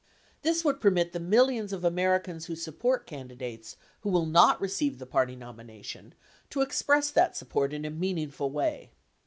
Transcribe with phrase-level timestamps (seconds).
[0.41, 4.97] This would permit the millions of Americans who support candidates who will not re ceive
[4.97, 6.15] the party nomination
[6.49, 8.93] to express that support in a meaningful way.